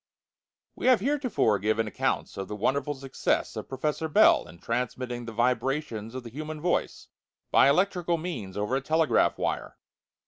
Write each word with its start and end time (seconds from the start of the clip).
We 0.75 0.87
have 0.87 0.99
heretofore 0.99 1.59
given 1.59 1.85
accounts 1.87 2.35
of 2.35 2.47
the 2.47 2.55
wonderful 2.55 2.95
success 2.95 3.55
of 3.55 3.69
Professor 3.69 4.07
Bell 4.07 4.47
in 4.47 4.57
transmitting 4.57 5.25
the 5.25 5.31
vibrations 5.31 6.15
of 6.15 6.23
the 6.23 6.31
human 6.31 6.59
voice 6.59 7.09
by 7.51 7.69
electrical 7.69 8.17
means 8.17 8.57
over 8.57 8.75
a 8.75 8.81
telegraph 8.81 9.37
wire. 9.37 9.77